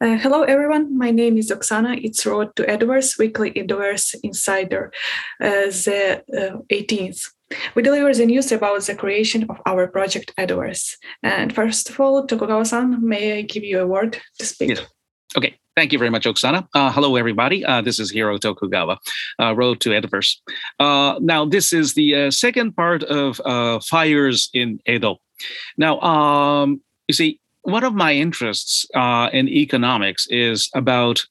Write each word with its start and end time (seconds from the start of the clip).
Uh, 0.00 0.16
hello, 0.16 0.42
everyone. 0.42 0.96
My 0.96 1.10
name 1.10 1.38
is 1.38 1.50
Oksana. 1.50 2.02
It's 2.02 2.26
Road 2.26 2.54
to 2.56 2.64
Edoverse 2.64 3.18
Weekly 3.18 3.52
Edoverse 3.52 4.14
Insider, 4.22 4.92
uh, 5.40 5.70
the 5.84 6.22
uh, 6.32 6.58
18th. 6.72 7.30
We 7.74 7.82
deliver 7.82 8.12
the 8.12 8.26
news 8.26 8.50
about 8.52 8.82
the 8.82 8.94
creation 8.94 9.46
of 9.48 9.60
our 9.66 9.86
project 9.86 10.34
Edoverse. 10.36 10.96
And 11.22 11.54
first 11.54 11.90
of 11.90 12.00
all, 12.00 12.26
Tokugawa-san, 12.26 13.06
may 13.06 13.38
I 13.38 13.42
give 13.42 13.64
you 13.64 13.80
a 13.80 13.86
word 13.86 14.20
to 14.38 14.46
speak? 14.46 14.70
Yes. 14.70 14.82
Okay. 15.36 15.58
Thank 15.76 15.92
you 15.92 15.98
very 15.98 16.10
much, 16.10 16.24
Oksana. 16.24 16.68
Uh, 16.72 16.92
hello, 16.92 17.16
everybody. 17.16 17.64
Uh, 17.64 17.80
this 17.80 17.98
is 17.98 18.10
Hiro 18.10 18.38
Tokugawa, 18.38 18.96
uh, 19.40 19.56
Road 19.56 19.80
to 19.80 19.90
Edoverse. 19.90 20.36
Uh, 20.78 21.18
now, 21.20 21.44
this 21.44 21.72
is 21.72 21.94
the 21.94 22.14
uh, 22.14 22.30
second 22.30 22.76
part 22.76 23.02
of 23.02 23.40
uh, 23.44 23.80
Fires 23.80 24.50
in 24.54 24.78
Edo. 24.86 25.16
Now, 25.76 26.00
um, 26.00 26.80
you 27.08 27.14
see, 27.14 27.40
one 27.64 27.84
of 27.84 27.94
my 27.94 28.12
interests 28.12 28.86
in 28.94 29.48
economics 29.48 30.26
is 30.28 30.70
about 30.74 31.24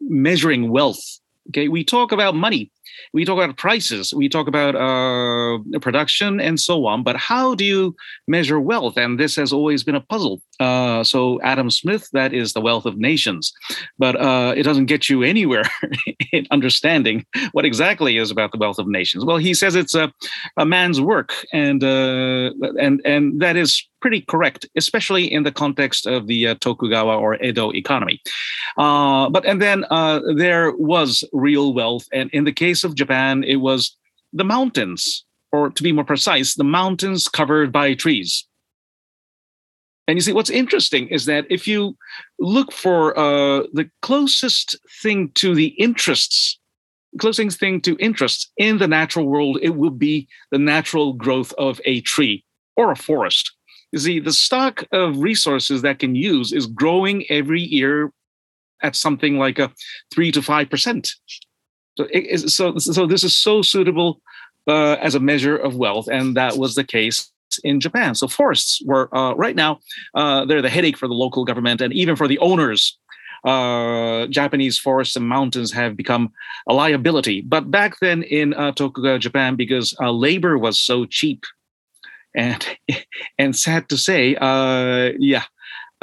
measuring 0.00 0.70
wealth. 0.70 1.02
Okay, 1.48 1.68
we 1.68 1.84
talk 1.84 2.12
about 2.12 2.34
money 2.34 2.70
we 3.12 3.24
talk 3.24 3.42
about 3.42 3.56
prices, 3.56 4.12
we 4.14 4.28
talk 4.28 4.48
about 4.48 4.74
uh, 4.74 5.58
production, 5.80 6.40
and 6.40 6.58
so 6.58 6.86
on. 6.86 7.02
But 7.02 7.16
how 7.16 7.54
do 7.54 7.64
you 7.64 7.96
measure 8.26 8.60
wealth? 8.60 8.96
And 8.96 9.18
this 9.18 9.36
has 9.36 9.52
always 9.52 9.84
been 9.84 9.94
a 9.94 10.00
puzzle. 10.00 10.42
Uh, 10.60 11.02
so 11.02 11.40
Adam 11.42 11.70
Smith, 11.70 12.08
that 12.12 12.32
is 12.32 12.52
the 12.52 12.60
wealth 12.60 12.86
of 12.86 12.96
nations, 12.96 13.52
but 13.98 14.20
uh, 14.20 14.54
it 14.56 14.62
doesn't 14.62 14.86
get 14.86 15.08
you 15.08 15.22
anywhere 15.22 15.64
in 16.32 16.46
understanding 16.50 17.24
what 17.52 17.64
exactly 17.64 18.16
is 18.16 18.30
about 18.30 18.52
the 18.52 18.58
wealth 18.58 18.78
of 18.78 18.86
nations. 18.86 19.24
Well, 19.24 19.38
he 19.38 19.54
says 19.54 19.74
it's 19.74 19.94
a, 19.94 20.12
a 20.56 20.64
man's 20.64 21.00
work, 21.00 21.32
and 21.52 21.82
uh, 21.82 22.50
and 22.80 23.00
and 23.04 23.40
that 23.40 23.56
is 23.56 23.84
pretty 24.04 24.20
correct, 24.20 24.66
especially 24.76 25.24
in 25.32 25.44
the 25.44 25.50
context 25.50 26.04
of 26.04 26.26
the 26.26 26.48
uh, 26.48 26.54
Tokugawa 26.60 27.16
or 27.16 27.42
Edo 27.42 27.72
economy. 27.72 28.20
Uh, 28.76 29.30
but 29.30 29.46
and 29.46 29.62
then 29.62 29.86
uh, 29.88 30.20
there 30.36 30.72
was 30.72 31.24
real 31.32 31.72
wealth, 31.72 32.06
and 32.12 32.28
in 32.34 32.44
the 32.44 32.52
case 32.52 32.84
of 32.84 32.94
Japan, 32.94 33.42
it 33.44 33.56
was 33.56 33.96
the 34.34 34.44
mountains, 34.44 35.24
or 35.52 35.70
to 35.70 35.82
be 35.82 35.90
more 35.90 36.04
precise, 36.04 36.54
the 36.54 36.64
mountains 36.64 37.28
covered 37.28 37.72
by 37.72 37.94
trees. 37.94 38.46
And 40.06 40.18
you 40.18 40.20
see, 40.20 40.34
what's 40.34 40.50
interesting 40.50 41.08
is 41.08 41.24
that 41.24 41.46
if 41.48 41.66
you 41.66 41.96
look 42.38 42.72
for 42.72 43.18
uh, 43.18 43.62
the 43.72 43.88
closest 44.02 44.76
thing 45.02 45.30
to 45.36 45.54
the 45.54 45.68
interests 45.86 46.58
closest 47.18 47.58
thing 47.58 47.80
to 47.80 47.96
interests 47.98 48.52
in 48.58 48.76
the 48.76 48.88
natural 48.88 49.26
world, 49.26 49.56
it 49.62 49.76
would 49.76 49.98
be 49.98 50.28
the 50.50 50.58
natural 50.58 51.14
growth 51.14 51.54
of 51.56 51.80
a 51.86 52.02
tree 52.02 52.44
or 52.76 52.90
a 52.90 52.96
forest. 52.96 53.53
You 53.94 54.00
see, 54.00 54.18
the 54.18 54.32
stock 54.32 54.82
of 54.90 55.18
resources 55.18 55.82
that 55.82 56.00
can 56.00 56.16
use 56.16 56.52
is 56.52 56.66
growing 56.66 57.24
every 57.30 57.62
year 57.62 58.10
at 58.82 58.96
something 58.96 59.38
like 59.38 59.60
a 59.60 59.70
three 60.12 60.32
to 60.32 60.42
five 60.42 60.68
percent. 60.68 61.12
So, 61.96 62.08
so, 62.48 62.76
so 62.78 63.06
this 63.06 63.22
is 63.22 63.36
so 63.36 63.62
suitable 63.62 64.20
uh, 64.66 64.94
as 64.94 65.14
a 65.14 65.20
measure 65.20 65.56
of 65.56 65.76
wealth, 65.76 66.08
and 66.08 66.36
that 66.36 66.56
was 66.56 66.74
the 66.74 66.82
case 66.82 67.30
in 67.62 67.78
Japan. 67.78 68.16
So 68.16 68.26
forests 68.26 68.82
were 68.84 69.16
uh, 69.16 69.34
right 69.34 69.54
now 69.54 69.78
uh, 70.16 70.44
they're 70.44 70.60
the 70.60 70.68
headache 70.68 70.98
for 70.98 71.06
the 71.06 71.14
local 71.14 71.44
government 71.44 71.80
and 71.80 71.92
even 71.92 72.16
for 72.16 72.26
the 72.26 72.40
owners. 72.40 72.98
Uh, 73.44 74.26
Japanese 74.26 74.76
forests 74.76 75.14
and 75.14 75.28
mountains 75.28 75.70
have 75.70 75.96
become 75.96 76.32
a 76.66 76.74
liability. 76.74 77.42
But 77.42 77.70
back 77.70 78.00
then 78.00 78.24
in 78.24 78.54
uh, 78.54 78.72
Tokugawa, 78.72 79.20
Japan, 79.20 79.54
because 79.54 79.94
uh, 80.00 80.10
labor 80.10 80.58
was 80.58 80.80
so 80.80 81.04
cheap, 81.04 81.44
and 82.34 82.66
and 83.38 83.56
sad 83.56 83.88
to 83.88 83.96
say, 83.96 84.36
uh, 84.36 85.12
yeah, 85.18 85.44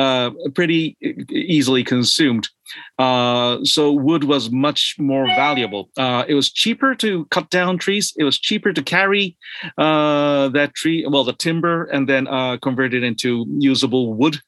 uh, 0.02 0.32
pretty 0.56 0.98
easily 1.30 1.84
consumed. 1.84 2.50
Uh, 2.98 3.60
so 3.64 3.92
wood 3.92 4.24
was 4.24 4.50
much 4.50 4.96
more 4.98 5.26
valuable. 5.28 5.90
Uh, 5.98 6.24
it 6.28 6.34
was 6.34 6.52
cheaper 6.52 6.96
to 6.96 7.26
cut 7.26 7.50
down 7.50 7.78
trees. 7.78 8.14
It 8.18 8.24
was 8.24 8.40
cheaper 8.40 8.74
to 8.74 8.82
carry 8.82 9.38
uh, 9.78 10.50
that 10.50 10.74
tree, 10.74 11.06
well, 11.08 11.24
the 11.24 11.34
timber, 11.34 11.86
and 11.86 12.08
then 12.08 12.28
uh, 12.28 12.58
convert 12.58 12.94
it 12.94 13.04
into 13.04 13.46
usable 13.60 14.14
wood, 14.14 14.40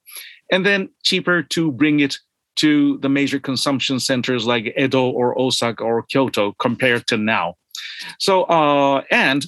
and 0.51 0.65
then 0.65 0.89
cheaper 1.03 1.43
to 1.43 1.71
bring 1.71 1.99
it 1.99 2.17
to 2.55 2.97
the 2.99 3.09
major 3.09 3.39
consumption 3.39 3.99
centers 3.99 4.45
like 4.45 4.73
Edo 4.77 5.09
or 5.09 5.39
Osaka 5.39 5.83
or 5.83 6.03
Kyoto 6.03 6.53
compared 6.59 7.07
to 7.07 7.17
now. 7.17 7.55
So, 8.19 8.43
uh, 8.43 9.03
and 9.11 9.45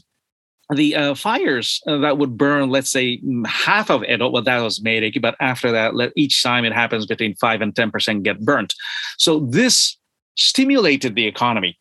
the 0.74 0.96
uh, 0.96 1.16
fires 1.16 1.82
uh, 1.86 1.98
that 1.98 2.18
would 2.18 2.38
burn, 2.38 2.70
let's 2.70 2.90
say, 2.90 3.22
half 3.46 3.92
of 3.92 4.04
Edo, 4.04 4.30
well, 4.30 4.42
that 4.42 4.62
was 4.62 4.80
Meireki, 4.80 5.22
but 5.22 5.36
after 5.40 5.72
that, 5.72 5.96
let, 5.96 6.12
each 6.16 6.42
time 6.42 6.66
it 6.66 6.74
happens 6.74 7.06
between 7.06 7.36
5 7.36 7.62
and 7.62 7.74
10% 7.76 8.24
get 8.24 8.42
burnt. 8.42 8.74
So 9.18 9.42
this 9.42 9.98
stimulated 10.36 11.16
the 11.16 11.28
economy. 11.28 11.78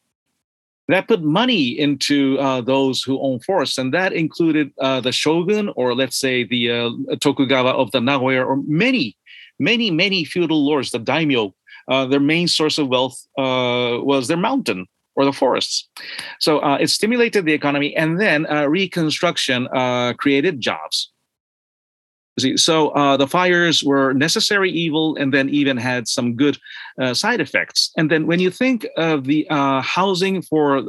That 0.89 1.09
put 1.09 1.23
money 1.23 1.79
into 1.79 2.39
uh, 2.39 2.61
those 2.61 3.03
who 3.03 3.19
own 3.23 3.41
forests, 3.41 3.79
and 3.79 3.95
that 3.95 4.13
included 4.13 4.71
uh, 4.79 5.01
the 5.01 5.13
shogun, 5.13 5.71
or 5.77 5.95
let's 5.95 6.21
say 6.21 6.45
the 6.45 6.71
uh, 6.71 7.17
Tokugawa 7.21 7.71
of 7.71 7.91
the 7.93 8.03
Nagoya, 8.03 8.45
or 8.45 8.57
many, 8.67 9.17
many, 9.59 9.91
many 9.91 10.27
feudal 10.27 10.63
lords, 10.63 10.91
the 10.91 10.99
daimyo. 10.99 11.55
Uh, 11.89 12.05
their 12.05 12.21
main 12.21 12.49
source 12.49 12.79
of 12.79 12.89
wealth 12.89 13.27
was 13.37 14.29
their 14.29 14.37
mountain 14.37 14.87
or 15.17 15.25
the 15.25 15.33
forests. 15.33 15.89
So 16.41 16.59
uh, 16.61 16.79
it 16.81 16.89
stimulated 16.89 17.45
the 17.45 17.53
economy, 17.53 17.97
and 17.97 18.21
then 18.21 18.47
uh, 18.47 18.67
Reconstruction 18.67 19.69
uh, 19.69 20.15
created 20.15 20.61
jobs. 20.61 21.11
See, 22.39 22.57
so 22.57 22.89
uh, 22.91 23.17
the 23.17 23.29
fires 23.29 23.85
were 23.85 24.13
necessary 24.13 24.71
evil, 24.71 25.15
and 25.17 25.33
then 25.33 25.49
even 25.49 25.77
had 25.77 26.09
some 26.09 26.35
good 26.35 26.59
uh, 27.01 27.15
side 27.15 27.41
effects. 27.41 27.93
And 27.97 28.11
then 28.11 28.27
when 28.27 28.41
you 28.41 28.51
think 28.51 28.87
of 28.97 29.25
the 29.25 29.47
uh, 29.51 29.81
housing 29.83 30.43
for 30.43 30.83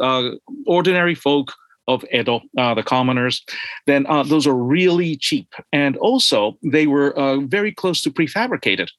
ordinary 0.65 1.13
folk 1.13 1.53
of 1.87 2.03
Edo, 2.11 2.41
the 2.55 2.81
commoners, 2.83 3.43
then 3.85 4.07
those 4.25 4.47
are 4.47 4.55
really 4.55 5.17
cheap, 5.17 5.53
and 5.71 5.97
also 5.97 6.57
they 6.63 6.87
were 6.87 7.13
very 7.45 7.71
close 7.71 8.01
to 8.01 8.09
prefabricated 8.09 8.89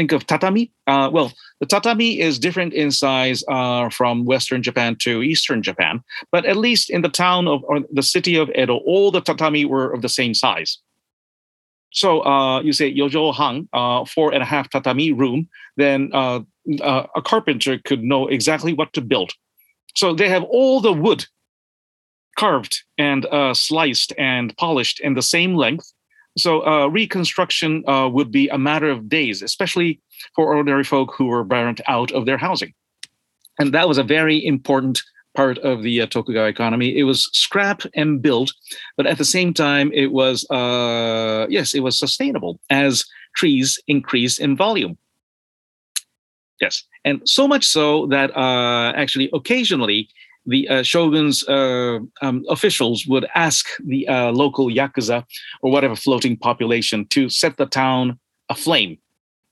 think 0.00 0.12
of 0.12 0.26
tatami. 0.26 0.72
Uh, 0.86 1.10
well, 1.12 1.30
the 1.60 1.66
tatami 1.66 2.20
is 2.20 2.38
different 2.38 2.72
in 2.72 2.90
size 2.90 3.44
uh, 3.48 3.90
from 3.90 4.24
Western 4.24 4.62
Japan 4.62 4.96
to 5.00 5.22
Eastern 5.22 5.62
Japan, 5.62 6.02
but 6.32 6.46
at 6.46 6.56
least 6.56 6.88
in 6.88 7.02
the 7.02 7.10
town 7.10 7.46
of 7.46 7.62
or 7.64 7.80
the 7.92 8.02
city 8.02 8.34
of 8.36 8.50
Edo, 8.56 8.76
all 8.86 9.10
the 9.10 9.20
tatami 9.20 9.66
were 9.66 9.92
of 9.92 10.00
the 10.00 10.08
same 10.08 10.32
size. 10.32 10.78
So 11.92 12.24
uh, 12.24 12.62
you 12.62 12.72
say 12.72 12.88
yojo 13.00 13.34
hang, 13.34 13.68
uh, 13.74 14.06
four 14.06 14.32
and 14.32 14.42
a 14.42 14.46
half 14.46 14.70
tatami 14.70 15.12
room, 15.12 15.48
then 15.76 16.10
uh, 16.14 16.40
uh, 16.80 17.06
a 17.20 17.20
carpenter 17.20 17.78
could 17.88 18.02
know 18.02 18.22
exactly 18.36 18.72
what 18.72 18.92
to 18.94 19.02
build. 19.02 19.32
So 19.96 20.14
they 20.14 20.30
have 20.30 20.44
all 20.44 20.80
the 20.80 20.94
wood 21.04 21.26
carved 22.38 22.74
and 22.96 23.26
sliced 23.52 24.14
and 24.16 24.56
polished 24.56 24.98
in 25.00 25.12
the 25.14 25.28
same 25.34 25.52
length 25.56 25.92
so 26.40 26.66
uh, 26.66 26.86
reconstruction 26.88 27.84
uh, 27.88 28.08
would 28.08 28.30
be 28.30 28.48
a 28.48 28.58
matter 28.58 28.90
of 28.90 29.08
days, 29.08 29.42
especially 29.42 30.00
for 30.34 30.54
ordinary 30.54 30.84
folk 30.84 31.14
who 31.14 31.26
were 31.26 31.44
burnt 31.44 31.80
out 31.86 32.10
of 32.12 32.26
their 32.26 32.38
housing. 32.38 32.72
And 33.58 33.72
that 33.74 33.88
was 33.88 33.98
a 33.98 34.02
very 34.02 34.44
important 34.44 35.02
part 35.34 35.58
of 35.58 35.82
the 35.82 36.00
uh, 36.00 36.06
Tokugawa 36.06 36.48
economy. 36.48 36.96
It 36.96 37.04
was 37.04 37.28
scrap 37.32 37.82
and 37.94 38.20
build, 38.20 38.52
but 38.96 39.06
at 39.06 39.18
the 39.18 39.24
same 39.24 39.54
time, 39.54 39.92
it 39.92 40.12
was 40.12 40.48
uh, 40.50 41.46
yes, 41.48 41.74
it 41.74 41.80
was 41.80 41.98
sustainable 41.98 42.60
as 42.70 43.04
trees 43.36 43.78
increase 43.86 44.38
in 44.38 44.56
volume. 44.56 44.96
Yes, 46.60 46.84
and 47.04 47.22
so 47.24 47.48
much 47.48 47.64
so 47.66 48.06
that 48.06 48.36
uh, 48.36 48.92
actually 48.96 49.30
occasionally 49.32 50.08
the 50.50 50.68
uh, 50.68 50.82
shogun's 50.82 51.46
uh, 51.48 52.00
um, 52.22 52.44
officials 52.48 53.06
would 53.06 53.26
ask 53.34 53.66
the 53.84 54.06
uh, 54.08 54.32
local 54.32 54.66
yakuza 54.66 55.24
or 55.62 55.70
whatever 55.70 55.94
floating 55.94 56.36
population 56.36 57.06
to 57.06 57.28
set 57.30 57.56
the 57.56 57.66
town 57.66 58.18
aflame. 58.50 58.98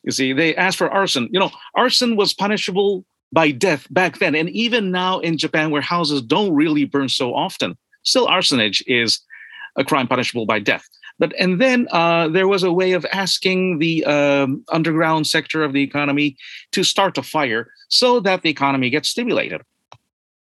You 0.02 0.10
see, 0.10 0.32
they 0.32 0.56
asked 0.56 0.78
for 0.78 0.90
arson. 0.90 1.28
You 1.30 1.38
know, 1.38 1.50
arson 1.76 2.16
was 2.16 2.34
punishable 2.34 3.04
by 3.32 3.52
death 3.52 3.86
back 3.90 4.18
then, 4.18 4.34
and 4.34 4.50
even 4.50 4.90
now 4.90 5.20
in 5.20 5.38
Japan, 5.38 5.70
where 5.70 5.82
houses 5.82 6.20
don't 6.20 6.52
really 6.54 6.84
burn 6.84 7.08
so 7.08 7.34
often, 7.34 7.76
still 8.02 8.26
arsonage 8.26 8.82
is 8.86 9.20
a 9.76 9.84
crime 9.84 10.08
punishable 10.08 10.46
by 10.46 10.58
death. 10.58 10.88
But 11.20 11.32
and 11.38 11.60
then 11.60 11.86
uh, 11.92 12.28
there 12.28 12.48
was 12.48 12.62
a 12.62 12.72
way 12.72 12.92
of 12.92 13.06
asking 13.12 13.78
the 13.78 14.04
um, 14.04 14.64
underground 14.72 15.26
sector 15.26 15.62
of 15.62 15.72
the 15.72 15.82
economy 15.82 16.36
to 16.72 16.82
start 16.82 17.18
a 17.18 17.22
fire 17.22 17.70
so 17.88 18.18
that 18.20 18.42
the 18.42 18.50
economy 18.50 18.90
gets 18.90 19.08
stimulated. 19.08 19.62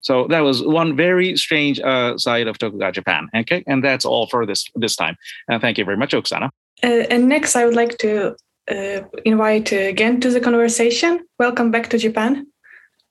So 0.01 0.27
that 0.27 0.41
was 0.41 0.63
one 0.63 0.95
very 0.95 1.37
strange 1.37 1.79
uh, 1.79 2.17
side 2.17 2.47
of 2.47 2.57
Tokugawa 2.57 2.91
Japan. 2.91 3.29
Okay, 3.35 3.63
and 3.67 3.83
that's 3.83 4.05
all 4.05 4.27
for 4.27 4.45
this 4.45 4.65
this 4.75 4.95
time. 4.95 5.15
Uh, 5.49 5.59
thank 5.59 5.77
you 5.77 5.85
very 5.85 5.97
much, 5.97 6.11
Oksana. 6.13 6.49
Uh, 6.83 7.05
and 7.09 7.29
next, 7.29 7.55
I 7.55 7.65
would 7.65 7.75
like 7.75 7.97
to 7.99 8.35
uh, 8.69 9.01
invite 9.25 9.71
again 9.71 10.19
to 10.21 10.29
the 10.29 10.39
conversation. 10.39 11.25
Welcome 11.37 11.71
back 11.71 11.89
to 11.89 11.97
Japan. 11.97 12.47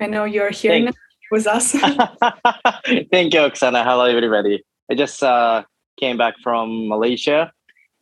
I 0.00 0.06
know 0.06 0.24
you're 0.24 0.50
here 0.50 0.72
Thanks. 0.72 0.98
with 1.30 1.46
us. 1.46 1.72
Thank 3.12 3.34
you, 3.34 3.40
Oksana. 3.40 3.84
Hello, 3.84 4.04
everybody. 4.04 4.64
I 4.90 4.94
just 4.94 5.22
uh, 5.22 5.62
came 5.98 6.16
back 6.16 6.34
from 6.42 6.88
Malaysia, 6.88 7.52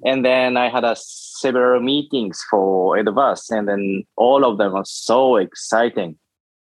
And 0.04 0.24
then 0.24 0.56
I 0.56 0.70
had 0.70 0.84
a 0.84 0.94
several 0.96 1.80
meetings 1.82 2.40
for 2.48 2.96
Edoverse, 2.96 3.50
and 3.50 3.66
then 3.66 4.04
all 4.16 4.44
of 4.44 4.58
them 4.58 4.74
are 4.74 4.84
so 4.84 5.36
exciting. 5.36 6.16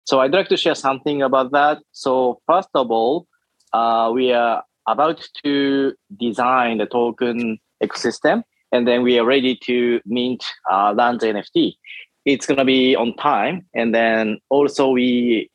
So 0.06 0.20
I'd 0.20 0.34
like 0.34 0.50
to 0.50 0.58
share 0.58 0.76
something 0.76 1.24
about 1.24 1.52
that. 1.52 1.80
So 1.92 2.40
first 2.48 2.70
of 2.76 2.92
all, 2.92 3.28
uh, 3.74 4.12
we 4.14 4.32
are 4.32 4.64
about 4.88 5.28
to 5.44 5.94
design 6.20 6.78
the 6.78 6.86
token 6.86 7.58
ecosystem, 7.84 8.44
and 8.72 8.88
then 8.88 9.02
we 9.02 9.18
are 9.18 9.26
ready 9.26 9.58
to 9.64 10.00
mint 10.06 10.44
uh, 10.72 10.94
NFT. 10.94 11.74
It's 12.24 12.46
gonna 12.46 12.66
be 12.66 12.96
on 12.96 13.16
time, 13.16 13.66
and 13.74 13.96
then 13.96 14.40
also 14.50 14.90
we 14.90 15.50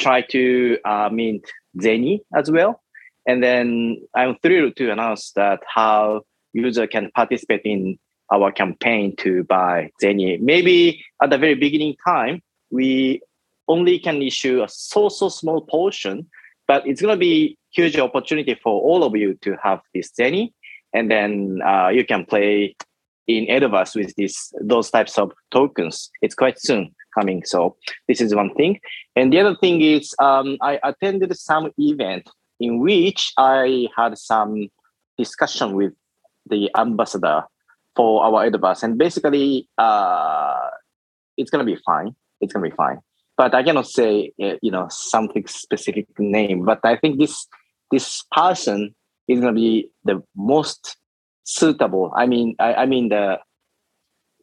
try 0.00 0.22
to 0.22 0.78
uh, 0.84 1.08
mint 1.12 1.44
Zeni 1.78 2.20
as 2.36 2.50
well. 2.50 2.82
And 3.26 3.40
then 3.40 4.02
I'm 4.16 4.36
thrilled 4.42 4.74
to 4.76 4.90
announce 4.90 5.30
that 5.32 5.60
how 5.72 6.22
user 6.52 6.88
can 6.88 7.12
participate 7.14 7.62
in 7.64 7.98
our 8.32 8.50
campaign 8.50 9.14
to 9.18 9.44
buy 9.44 9.90
Zeni. 10.02 10.40
Maybe 10.40 11.04
at 11.22 11.30
the 11.30 11.38
very 11.38 11.54
beginning 11.54 11.94
time, 12.04 12.42
we 12.70 13.20
only 13.72 13.98
can 13.98 14.22
issue 14.22 14.62
a 14.62 14.68
so 14.68 15.08
so 15.08 15.28
small 15.28 15.60
portion, 15.62 16.26
but 16.68 16.86
it's 16.86 17.00
going 17.02 17.14
to 17.18 17.24
be 17.30 17.56
huge 17.78 17.98
opportunity 17.98 18.54
for 18.62 18.74
all 18.88 19.02
of 19.04 19.16
you 19.16 19.34
to 19.44 19.56
have 19.62 19.80
this 19.94 20.12
Zeni, 20.18 20.52
and 20.92 21.10
then 21.10 21.60
uh, 21.64 21.88
you 21.88 22.04
can 22.04 22.24
play 22.32 22.76
in 23.26 23.46
Edoverse 23.46 23.94
with 23.94 24.14
this 24.16 24.52
those 24.60 24.90
types 24.90 25.18
of 25.18 25.32
tokens. 25.50 26.10
It's 26.22 26.34
quite 26.34 26.58
soon 26.60 26.94
coming, 27.18 27.44
so 27.44 27.76
this 28.08 28.20
is 28.20 28.34
one 28.34 28.54
thing. 28.54 28.80
And 29.16 29.32
the 29.32 29.40
other 29.40 29.56
thing 29.56 29.80
is, 29.80 30.14
um, 30.18 30.56
I 30.60 30.80
attended 30.82 31.36
some 31.36 31.70
event 31.78 32.28
in 32.60 32.80
which 32.80 33.32
I 33.38 33.88
had 33.96 34.18
some 34.18 34.68
discussion 35.18 35.74
with 35.74 35.92
the 36.46 36.70
ambassador 36.76 37.44
for 37.96 38.24
our 38.24 38.48
Edoverse, 38.48 38.82
and 38.82 38.98
basically, 38.98 39.68
uh, 39.78 40.68
it's 41.36 41.50
gonna 41.50 41.70
be 41.72 41.78
fine. 41.86 42.14
It's 42.40 42.52
gonna 42.52 42.68
be 42.68 42.76
fine. 42.76 42.98
But 43.42 43.56
I 43.56 43.64
cannot 43.64 43.88
say, 43.88 44.30
uh, 44.40 44.54
you 44.62 44.70
know, 44.70 44.86
something 44.88 45.44
specific 45.48 46.06
name. 46.16 46.64
But 46.64 46.78
I 46.84 46.94
think 46.94 47.18
this 47.18 47.48
this 47.90 48.22
person 48.30 48.94
is 49.26 49.40
gonna 49.40 49.52
be 49.52 49.90
the 50.04 50.22
most 50.36 50.96
suitable. 51.42 52.12
I 52.14 52.26
mean, 52.26 52.54
I, 52.60 52.74
I 52.74 52.86
mean 52.86 53.08
the 53.08 53.40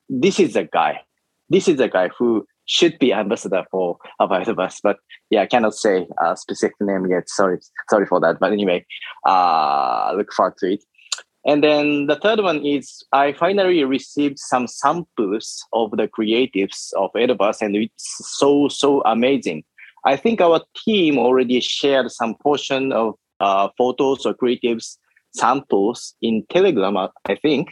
this 0.10 0.38
is 0.38 0.52
the 0.52 0.66
guy. 0.66 1.00
This 1.48 1.70
is 1.70 1.78
the 1.78 1.88
guy 1.88 2.10
who 2.10 2.46
should 2.66 3.00
be 3.00 3.14
ambassador 3.14 3.64
for 3.72 4.00
our 4.20 4.42
us. 4.60 4.82
But 4.84 4.98
yeah, 5.30 5.44
I 5.44 5.46
cannot 5.46 5.76
say 5.76 6.06
a 6.22 6.36
specific 6.36 6.76
name 6.82 7.08
yet. 7.10 7.30
Sorry, 7.30 7.58
sorry 7.90 8.06
for 8.06 8.20
that. 8.20 8.38
But 8.42 8.52
anyway, 8.52 8.86
uh, 9.26 10.12
look 10.18 10.34
forward 10.34 10.58
to 10.58 10.74
it. 10.74 10.84
And 11.46 11.64
then 11.64 12.08
the 12.08 12.18
third 12.18 12.42
one 12.42 12.66
is 12.66 13.04
I 13.14 13.34
finally 13.34 13.84
received 13.84 14.40
some 14.40 14.68
samples 14.68 15.64
of 15.72 15.92
the 15.92 16.08
creatives 16.08 16.92
of 16.98 17.12
Edoverse, 17.14 17.62
and 17.62 17.76
it's 17.76 18.38
so, 18.38 18.68
so 18.68 19.02
amazing. 19.06 19.64
I 20.06 20.16
think 20.16 20.42
our 20.42 20.62
team 20.86 21.18
already 21.18 21.60
shared 21.62 22.12
some 22.12 22.36
portion 22.36 22.92
of 22.92 23.16
uh, 23.40 23.70
photos 23.78 24.26
or 24.26 24.34
creatives 24.34 24.98
samples 25.34 26.16
in 26.22 26.46
Telegram, 26.50 26.98
I 26.98 27.36
think. 27.36 27.70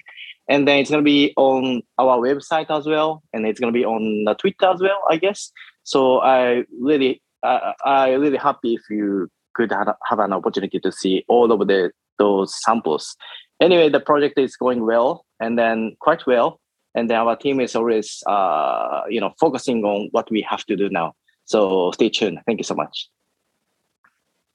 And 0.49 0.67
then 0.67 0.79
it's 0.79 0.89
going 0.89 1.03
to 1.03 1.05
be 1.05 1.33
on 1.35 1.81
our 1.97 2.17
website 2.17 2.69
as 2.69 2.85
well. 2.85 3.21
And 3.33 3.45
it's 3.45 3.59
going 3.59 3.73
to 3.73 3.77
be 3.77 3.85
on 3.85 4.33
Twitter 4.37 4.67
as 4.67 4.81
well, 4.81 5.01
I 5.09 5.17
guess. 5.17 5.51
So 5.83 6.19
I 6.19 6.63
really, 6.79 7.21
uh, 7.43 7.73
I 7.83 8.11
really 8.11 8.37
happy 8.37 8.75
if 8.75 8.81
you 8.89 9.29
could 9.55 9.71
have 9.71 10.19
an 10.19 10.33
opportunity 10.33 10.79
to 10.79 10.91
see 10.91 11.25
all 11.27 11.51
of 11.51 11.67
the 11.67 11.91
those 12.19 12.59
samples 12.63 13.15
anyway, 13.61 13.89
the 13.89 13.99
project 13.99 14.37
is 14.39 14.55
going 14.55 14.85
well 14.85 15.25
and 15.39 15.57
then 15.57 15.95
quite 15.99 16.25
well. 16.25 16.59
And 16.95 17.09
then 17.09 17.17
our 17.17 17.35
team 17.35 17.59
is 17.59 17.75
always, 17.75 18.23
uh, 18.27 19.03
you 19.09 19.21
know, 19.21 19.33
focusing 19.39 19.83
on 19.83 20.09
what 20.11 20.31
we 20.31 20.41
have 20.49 20.65
to 20.65 20.75
do 20.75 20.89
now. 20.89 21.13
So 21.45 21.91
stay 21.91 22.09
tuned. 22.09 22.39
Thank 22.45 22.59
you 22.59 22.63
so 22.63 22.75
much. 22.75 23.09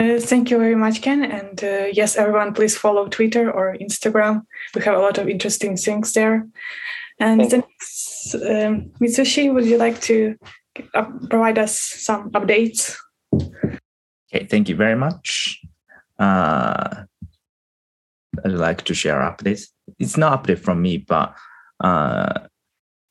Uh, 0.01 0.19
thank 0.19 0.51
you 0.51 0.59
very 0.59 0.75
much, 0.75 1.01
Gen. 1.03 1.23
And 1.23 1.63
uh, 1.63 1.87
yes, 1.93 2.17
everyone, 2.17 2.55
please 2.55 2.77
follow 2.77 3.07
Twitter 3.07 3.51
or 3.51 3.77
Instagram. 3.81 4.43
We 4.75 4.83
have 4.83 4.97
a 4.97 4.99
lot 4.99 5.19
of 5.19 5.29
interesting 5.29 5.77
things 5.77 6.13
there. 6.13 6.49
And 7.21 7.49
then, 7.49 7.63
um, 8.35 8.91
Mitsushi, 9.01 9.55
would 9.55 9.65
you 9.65 9.79
like 9.79 10.01
to 10.03 10.37
uh, 10.95 11.05
provide 11.31 11.59
us 11.59 11.79
some 11.79 12.31
updates? 12.33 12.97
Okay, 13.33 14.47
thank 14.47 14.69
you 14.69 14.75
very 14.75 14.97
much. 14.97 15.61
Uh, 16.19 17.05
I'd 18.45 18.53
like 18.53 18.85
to 18.85 18.95
share 18.95 19.21
updates. 19.21 19.69
It's 19.99 20.17
not 20.17 20.43
update 20.43 20.59
from 20.59 20.83
me, 20.83 20.99
but 20.99 21.35
uh, 21.81 22.41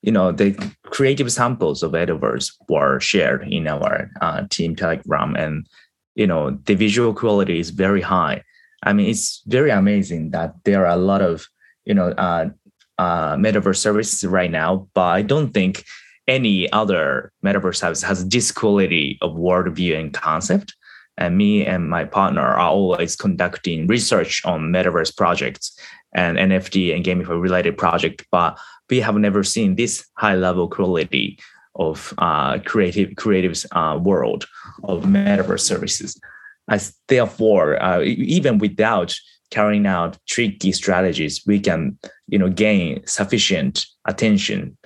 you 0.01 0.11
know 0.11 0.31
the 0.31 0.53
creative 0.85 1.31
samples 1.31 1.83
of 1.83 1.91
Edoverse 1.91 2.51
were 2.67 2.99
shared 2.99 3.47
in 3.47 3.67
our 3.67 4.09
uh, 4.21 4.43
team 4.49 4.75
Telegram, 4.75 5.35
and 5.35 5.67
you 6.15 6.27
know 6.27 6.51
the 6.65 6.75
visual 6.75 7.13
quality 7.13 7.59
is 7.59 7.69
very 7.69 8.01
high. 8.01 8.43
I 8.83 8.93
mean, 8.93 9.09
it's 9.09 9.43
very 9.45 9.69
amazing 9.69 10.31
that 10.31 10.55
there 10.63 10.85
are 10.85 10.93
a 10.93 10.97
lot 10.97 11.21
of 11.21 11.47
you 11.85 11.93
know 11.93 12.09
uh, 12.11 12.49
uh, 12.97 13.35
metaverse 13.35 13.77
services 13.77 14.25
right 14.25 14.51
now, 14.51 14.87
but 14.93 15.07
I 15.07 15.21
don't 15.21 15.53
think 15.53 15.85
any 16.27 16.71
other 16.71 17.31
metaverse 17.43 17.77
service 17.77 18.03
has 18.03 18.27
this 18.27 18.51
quality 18.51 19.17
of 19.21 19.35
world 19.35 19.75
view 19.75 19.95
and 19.95 20.13
concept 20.13 20.75
and 21.17 21.37
me 21.37 21.65
and 21.65 21.89
my 21.89 22.05
partner 22.05 22.41
are 22.41 22.59
always 22.59 23.15
conducting 23.15 23.87
research 23.87 24.41
on 24.45 24.71
metaverse 24.71 25.15
projects 25.15 25.77
and 26.13 26.37
NFT 26.37 26.95
and 26.95 27.05
gamify 27.05 27.39
related 27.41 27.77
project, 27.77 28.25
but 28.31 28.57
we 28.89 28.99
have 28.99 29.15
never 29.15 29.43
seen 29.43 29.75
this 29.75 30.05
high 30.17 30.35
level 30.35 30.67
quality 30.67 31.39
of 31.75 32.13
uh, 32.17 32.59
creative 32.59 33.11
creatives 33.11 33.65
uh, 33.71 33.97
world 33.97 34.45
of 34.83 35.03
metaverse 35.03 35.61
services. 35.61 36.19
As 36.69 36.93
therefore, 37.07 37.81
uh, 37.81 38.01
even 38.01 38.57
without 38.57 39.15
carrying 39.49 39.85
out 39.85 40.17
tricky 40.27 40.71
strategies, 40.71 41.43
we 41.45 41.59
can 41.59 41.97
you 42.27 42.37
know 42.37 42.49
gain 42.49 43.05
sufficient 43.05 43.85
attention 44.05 44.77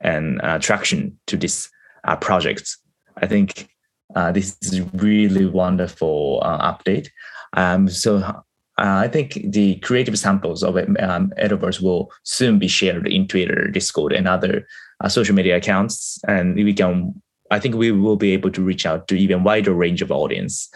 and 0.00 0.40
uh, 0.42 0.58
traction 0.58 1.18
to 1.26 1.36
this 1.36 1.68
uh, 2.04 2.16
projects. 2.16 2.78
I 3.16 3.26
think 3.26 3.69
uh, 4.14 4.32
this 4.32 4.56
is 4.62 4.80
really 4.94 5.46
wonderful 5.46 6.40
uh, 6.42 6.72
update. 6.72 7.08
Um, 7.54 7.88
so 7.88 8.18
uh, 8.18 8.42
I 8.76 9.08
think 9.08 9.38
the 9.44 9.76
creative 9.76 10.18
samples 10.18 10.62
of 10.62 10.76
um, 10.76 11.32
Edoverse 11.38 11.82
will 11.82 12.10
soon 12.22 12.58
be 12.58 12.68
shared 12.68 13.06
in 13.06 13.28
Twitter, 13.28 13.68
Discord, 13.68 14.12
and 14.12 14.26
other 14.26 14.66
uh, 15.00 15.08
social 15.08 15.34
media 15.34 15.56
accounts, 15.56 16.18
and 16.26 16.54
we 16.54 16.72
can. 16.72 17.20
I 17.52 17.58
think 17.58 17.74
we 17.74 17.90
will 17.90 18.16
be 18.16 18.32
able 18.32 18.50
to 18.52 18.62
reach 18.62 18.86
out 18.86 19.08
to 19.08 19.16
even 19.16 19.42
wider 19.42 19.72
range 19.72 20.02
of 20.02 20.12
audience. 20.12 20.70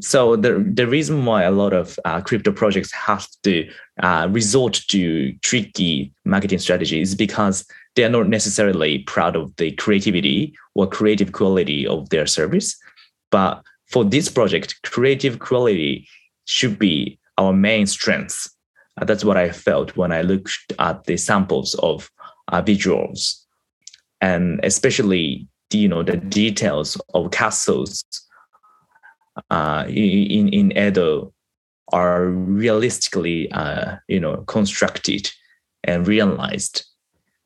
So 0.00 0.36
the 0.36 0.64
the 0.72 0.86
reason 0.86 1.24
why 1.24 1.42
a 1.42 1.50
lot 1.50 1.72
of 1.72 1.98
uh, 2.04 2.20
crypto 2.20 2.52
projects 2.52 2.92
have 2.92 3.26
to 3.42 3.68
resort 4.28 4.82
to 4.88 5.32
tricky 5.42 6.12
marketing 6.24 6.58
strategy 6.58 7.00
is 7.00 7.14
because 7.14 7.66
they're 7.96 8.10
not 8.10 8.28
necessarily 8.28 8.98
proud 9.00 9.34
of 9.34 9.56
the 9.56 9.72
creativity 9.72 10.54
or 10.74 10.86
creative 10.86 11.32
quality 11.32 11.86
of 11.86 12.08
their 12.10 12.26
service. 12.26 12.76
But 13.30 13.62
for 13.90 14.04
this 14.04 14.28
project, 14.28 14.80
creative 14.82 15.38
quality 15.38 16.06
should 16.44 16.78
be 16.78 17.18
our 17.38 17.52
main 17.52 17.86
strength. 17.86 18.48
Uh, 19.00 19.04
that's 19.04 19.24
what 19.24 19.36
I 19.36 19.50
felt 19.50 19.96
when 19.96 20.12
I 20.12 20.22
looked 20.22 20.72
at 20.78 21.04
the 21.04 21.16
samples 21.16 21.74
of 21.76 22.10
uh, 22.48 22.62
visuals, 22.62 23.42
and 24.20 24.60
especially 24.62 25.48
you 25.72 25.88
know 25.88 26.02
the 26.02 26.16
details 26.16 26.96
of 27.12 27.30
castles 27.32 28.04
uh, 29.50 29.84
in 29.88 30.48
in 30.48 30.72
Edo 30.78 31.32
are 31.92 32.26
realistically 32.26 33.50
uh, 33.52 33.96
you 34.08 34.20
know 34.20 34.38
constructed 34.46 35.30
and 35.84 36.06
realized 36.06 36.84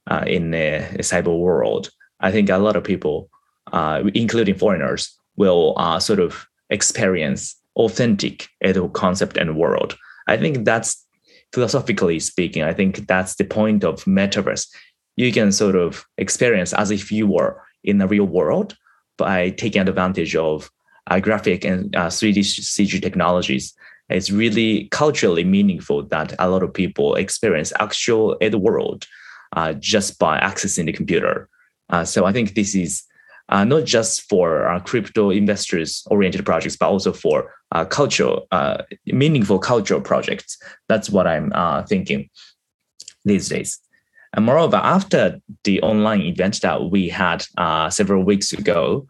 uh, 0.08 0.24
in 0.26 0.54
a, 0.54 0.88
cyber 1.00 1.38
world, 1.38 1.90
I 2.20 2.30
think 2.30 2.50
a 2.50 2.58
lot 2.58 2.76
of 2.76 2.84
people, 2.84 3.30
uh, 3.72 4.02
including 4.14 4.56
foreigners, 4.56 5.16
will 5.36 5.74
uh, 5.76 5.98
sort 6.00 6.20
of 6.20 6.46
experience 6.70 7.56
authentic 7.76 8.48
Edo 8.64 8.88
concept 8.88 9.36
and 9.36 9.56
world. 9.56 9.96
I 10.26 10.36
think 10.36 10.64
that's 10.64 11.04
philosophically 11.52 12.20
speaking. 12.20 12.62
I 12.62 12.72
think 12.72 13.06
that's 13.06 13.36
the 13.36 13.44
point 13.44 13.84
of 13.84 14.04
metaverse. 14.04 14.68
You 15.16 15.32
can 15.32 15.52
sort 15.52 15.76
of 15.76 16.04
experience 16.18 16.72
as 16.72 16.90
if 16.90 17.10
you 17.10 17.26
were 17.26 17.60
in 17.84 17.98
the 17.98 18.06
real 18.06 18.24
world 18.24 18.76
by 19.16 19.50
taking 19.50 19.82
advantage 19.82 20.36
of 20.36 20.70
uh, 21.08 21.20
graphic 21.20 21.64
and 21.64 21.94
uh, 21.96 22.06
3D 22.06 22.38
CG 22.38 23.02
technologies. 23.02 23.74
It's 24.08 24.30
really 24.30 24.88
culturally 24.90 25.44
meaningful 25.44 26.04
that 26.06 26.34
a 26.38 26.48
lot 26.48 26.62
of 26.62 26.74
people 26.74 27.14
experience 27.14 27.72
actual 27.78 28.36
Edo 28.40 28.58
world 28.58 29.06
uh, 29.54 29.72
just 29.74 30.18
by 30.18 30.38
accessing 30.40 30.86
the 30.86 30.92
computer. 30.92 31.48
Uh, 31.88 32.04
so 32.04 32.24
I 32.24 32.32
think 32.32 32.54
this 32.54 32.74
is 32.74 33.02
uh, 33.50 33.64
not 33.64 33.84
just 33.84 34.28
for 34.28 34.68
uh, 34.68 34.78
crypto 34.80 35.30
investors 35.30 36.04
oriented 36.06 36.46
projects, 36.46 36.76
but 36.76 36.88
also 36.88 37.12
for 37.12 37.52
uh, 37.72 37.84
cultural, 37.84 38.46
uh, 38.52 38.82
meaningful 39.06 39.58
cultural 39.58 40.00
projects. 40.00 40.56
That's 40.88 41.10
what 41.10 41.26
I'm 41.26 41.52
thinking. 41.86 42.30
these 43.24 43.48
days. 43.48 43.78
And 44.32 44.44
moreover, 44.44 44.76
after 44.76 45.40
the 45.64 45.82
online 45.82 46.20
event 46.22 46.60
that 46.62 46.90
we 46.90 47.08
had 47.08 47.44
several 47.90 48.22
weeks 48.22 48.52
ago, 48.52 49.06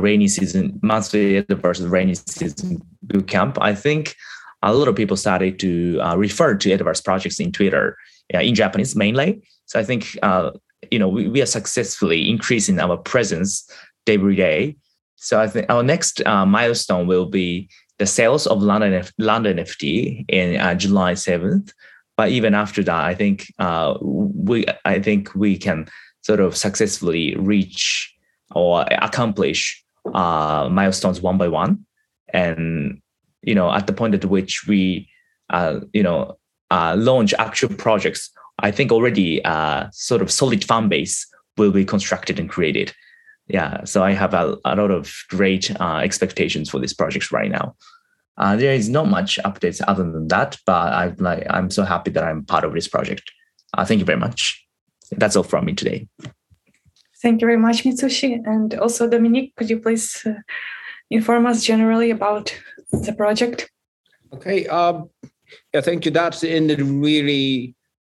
rainy 0.00 0.28
season 0.28 0.80
monthly 0.82 1.40
versus 1.40 1.86
rainy 1.86 2.14
season 2.14 2.80
boot 3.02 3.28
camp, 3.28 3.58
I 3.60 3.74
think 3.74 4.16
a 4.62 4.72
lot 4.72 4.88
of 4.88 4.96
people 4.96 5.18
started 5.18 5.58
to 5.60 6.00
refer 6.16 6.54
to 6.54 6.70
Edoverse 6.70 7.04
projects 7.04 7.38
in 7.38 7.52
Twitter 7.52 7.98
in 8.30 8.54
Japanese 8.54 8.96
mainly. 8.96 9.42
So 9.66 9.78
I 9.78 9.84
think 9.84 10.18
uh, 10.22 10.50
you 10.90 10.98
know 10.98 11.08
we, 11.08 11.28
we 11.28 11.42
are 11.42 11.46
successfully 11.46 12.28
increasing 12.28 12.78
our 12.80 12.96
presence 12.96 13.68
day 14.06 14.14
every 14.14 14.36
day. 14.36 14.76
So 15.16 15.40
I 15.40 15.46
think 15.48 15.66
our 15.70 15.82
next 15.82 16.24
uh, 16.26 16.44
milestone 16.44 17.06
will 17.06 17.26
be 17.26 17.68
the 17.98 18.06
sales 18.06 18.46
of 18.46 18.62
London 18.62 19.04
London 19.18 19.58
NFT 19.58 20.24
in 20.28 20.60
uh, 20.60 20.74
July 20.74 21.14
seventh. 21.14 21.72
But 22.16 22.30
even 22.30 22.54
after 22.54 22.82
that, 22.84 23.04
I 23.04 23.14
think 23.14 23.46
uh, 23.58 23.94
we 24.00 24.66
I 24.84 25.00
think 25.00 25.34
we 25.34 25.56
can 25.56 25.88
sort 26.22 26.40
of 26.40 26.56
successfully 26.56 27.34
reach 27.36 28.14
or 28.54 28.82
accomplish 28.90 29.84
uh, 30.12 30.68
milestones 30.70 31.20
one 31.20 31.38
by 31.38 31.48
one, 31.48 31.86
and 32.32 33.00
you 33.42 33.54
know 33.54 33.72
at 33.72 33.86
the 33.86 33.92
point 33.92 34.14
at 34.14 34.24
which 34.24 34.66
we 34.66 35.08
uh, 35.50 35.80
you 35.92 36.02
know 36.02 36.38
uh, 36.70 36.94
launch 36.96 37.34
actual 37.34 37.70
projects, 37.70 38.30
I 38.64 38.70
think 38.70 38.90
already 38.90 39.44
uh, 39.44 39.88
sort 39.92 40.22
of 40.22 40.30
solid 40.30 40.64
fan 40.64 40.88
base 40.88 41.26
will 41.58 41.70
be 41.70 41.84
constructed 41.84 42.40
and 42.40 42.48
created. 42.48 42.94
Yeah, 43.46 43.84
so 43.84 44.02
I 44.02 44.12
have 44.12 44.32
a, 44.32 44.56
a 44.64 44.74
lot 44.74 44.90
of 44.90 45.14
great 45.28 45.70
uh, 45.78 45.98
expectations 45.98 46.70
for 46.70 46.78
this 46.78 46.94
project 46.94 47.30
right 47.30 47.50
now. 47.50 47.76
Uh, 48.38 48.56
there 48.56 48.72
is 48.72 48.88
not 48.88 49.06
much 49.06 49.38
updates 49.44 49.82
other 49.86 50.10
than 50.10 50.28
that, 50.28 50.56
but 50.64 50.92
I'm 50.94 51.14
like 51.18 51.46
I'm 51.50 51.70
so 51.70 51.84
happy 51.84 52.10
that 52.12 52.24
I'm 52.24 52.42
part 52.46 52.64
of 52.64 52.72
this 52.72 52.88
project. 52.88 53.30
Uh, 53.74 53.84
thank 53.84 54.00
you 54.00 54.06
very 54.06 54.18
much. 54.18 54.66
That's 55.12 55.36
all 55.36 55.42
from 55.42 55.66
me 55.66 55.74
today. 55.74 56.08
Thank 57.22 57.42
you 57.42 57.46
very 57.46 57.58
much, 57.58 57.84
Mitsushi, 57.84 58.40
and 58.46 58.74
also 58.74 59.06
Dominic. 59.06 59.54
Could 59.56 59.68
you 59.68 59.78
please 59.78 60.26
uh, 60.26 60.40
inform 61.10 61.44
us 61.44 61.62
generally 61.62 62.10
about 62.10 62.58
the 62.92 63.12
project? 63.12 63.70
Okay. 64.32 64.66
Um, 64.68 65.10
yeah, 65.74 65.82
thank 65.82 66.06
you. 66.06 66.10
That's 66.10 66.42
in 66.42 66.66
the 66.68 66.76
really 66.76 67.73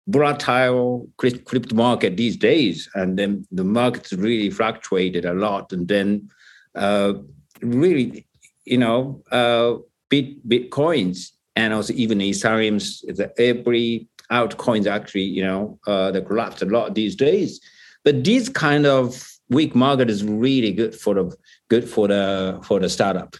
volatile 0.07 1.07
crypto 1.17 1.75
market 1.75 2.17
these 2.17 2.37
days, 2.37 2.89
and 2.95 3.17
then 3.17 3.45
the 3.51 3.63
market's 3.63 4.13
really 4.13 4.49
fluctuated 4.49 5.25
a 5.25 5.33
lot, 5.33 5.71
and 5.73 5.87
then 5.87 6.29
uh, 6.75 7.13
really, 7.61 8.25
you 8.65 8.77
know, 8.77 9.23
uh, 9.31 9.75
bit 10.09 10.47
bitcoins 10.47 11.31
and 11.55 11.73
also 11.73 11.93
even 11.93 12.19
Ethereum's 12.19 13.03
every 13.37 14.07
altcoins 14.31 14.87
actually, 14.87 15.23
you 15.23 15.43
know, 15.43 15.79
uh, 15.87 16.11
they 16.11 16.21
collapsed 16.21 16.61
a 16.61 16.65
lot 16.65 16.95
these 16.95 17.15
days. 17.15 17.61
But 18.03 18.23
this 18.23 18.49
kind 18.49 18.85
of 18.85 19.27
weak 19.49 19.75
market 19.75 20.09
is 20.09 20.23
really 20.23 20.71
good 20.71 20.95
for 20.95 21.13
the 21.15 21.35
good 21.69 21.87
for 21.89 22.07
the 22.07 22.59
for 22.63 22.79
the 22.79 22.89
startup. 22.89 23.35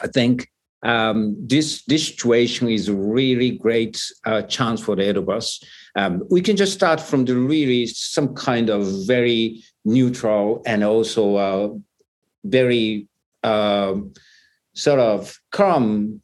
I 0.00 0.06
think 0.06 0.50
um, 0.86 1.36
this 1.40 1.82
this 1.84 2.06
situation 2.06 2.68
is 2.68 2.88
a 2.88 2.94
really 2.94 3.50
great 3.50 4.00
uh, 4.24 4.42
chance 4.42 4.80
for 4.80 4.94
the 4.94 5.02
Edoverse. 5.02 5.62
Um, 5.96 6.22
we 6.30 6.40
can 6.40 6.56
just 6.56 6.74
start 6.74 7.00
from 7.00 7.24
the 7.24 7.34
really 7.34 7.86
some 7.86 8.34
kind 8.34 8.70
of 8.70 9.06
very 9.06 9.64
neutral 9.84 10.62
and 10.64 10.84
also 10.84 11.36
uh, 11.36 11.68
very 12.44 13.08
um, 13.42 14.14
sort 14.74 15.00
of 15.00 15.38
calm 15.50 16.20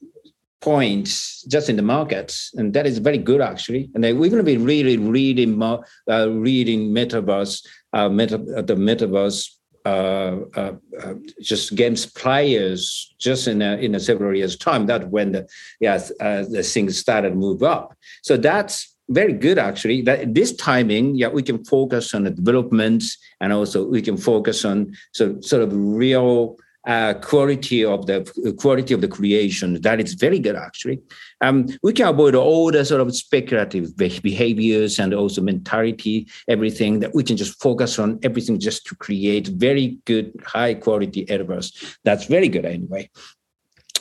points 0.60 1.42
just 1.48 1.68
in 1.68 1.74
the 1.74 1.82
markets, 1.82 2.52
and 2.54 2.72
that 2.72 2.86
is 2.86 2.98
very 2.98 3.18
good 3.18 3.40
actually. 3.40 3.90
And 3.94 4.04
we're 4.04 4.30
going 4.30 4.36
to 4.36 4.44
be 4.44 4.58
really 4.58 4.96
reading 4.96 5.60
uh, 5.60 6.28
reading 6.30 6.94
metaverse, 6.94 7.66
uh, 7.92 8.08
meta, 8.08 8.36
uh, 8.36 8.62
the 8.62 8.76
metaverse 8.76 9.48
uh, 9.48 9.48
uh, 9.48 9.48
uh, 9.48 9.61
Uh, 9.84 10.42
uh, 10.54 10.72
uh, 11.02 11.14
just 11.40 11.74
games 11.74 12.06
players 12.06 13.12
just 13.18 13.48
in 13.48 13.60
a, 13.60 13.74
in 13.78 13.96
a 13.96 14.00
several 14.00 14.32
years 14.32 14.56
time 14.56 14.86
that 14.86 15.08
when 15.08 15.32
the 15.32 15.48
yeah 15.80 16.00
uh, 16.20 16.44
the 16.48 16.62
things 16.62 16.96
started 16.96 17.34
move 17.34 17.64
up. 17.64 17.96
So 18.22 18.36
that's 18.36 18.94
very 19.10 19.32
good 19.32 19.58
actually. 19.58 20.02
That 20.02 20.34
this 20.34 20.54
timing 20.54 21.16
yeah 21.16 21.28
we 21.28 21.42
can 21.42 21.64
focus 21.64 22.14
on 22.14 22.22
the 22.22 22.30
development 22.30 23.02
and 23.40 23.52
also 23.52 23.84
we 23.84 24.02
can 24.02 24.16
focus 24.16 24.64
on 24.64 24.94
so 25.12 25.40
sort 25.40 25.62
of 25.62 25.70
real 25.72 26.56
uh, 26.86 27.14
quality 27.14 27.84
of 27.84 28.06
the 28.06 28.54
quality 28.58 28.94
of 28.94 29.00
the 29.00 29.08
creation. 29.08 29.80
That 29.82 30.00
is 30.00 30.14
very 30.14 30.38
good, 30.38 30.56
actually. 30.56 31.00
Um, 31.40 31.68
we 31.82 31.92
can 31.92 32.08
avoid 32.08 32.34
all 32.34 32.70
the 32.70 32.84
sort 32.84 33.00
of 33.00 33.14
speculative 33.14 33.96
behaviors 33.96 34.98
and 34.98 35.14
also 35.14 35.40
mentality, 35.42 36.28
everything 36.48 37.00
that 37.00 37.14
we 37.14 37.22
can 37.22 37.36
just 37.36 37.60
focus 37.60 37.98
on 37.98 38.18
everything 38.22 38.58
just 38.58 38.86
to 38.86 38.94
create 38.96 39.48
very 39.48 39.98
good, 40.04 40.32
high 40.44 40.74
quality 40.74 41.24
Edoverse. 41.26 41.96
That's 42.04 42.26
very 42.26 42.48
good 42.48 42.64
anyway. 42.64 43.10